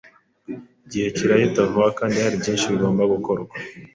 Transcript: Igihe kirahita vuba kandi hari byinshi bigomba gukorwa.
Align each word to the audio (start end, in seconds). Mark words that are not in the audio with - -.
Igihe 0.85 1.07
kirahita 1.15 1.61
vuba 1.71 1.89
kandi 1.99 2.15
hari 2.23 2.35
byinshi 2.41 2.71
bigomba 2.73 3.03
gukorwa. 3.13 3.53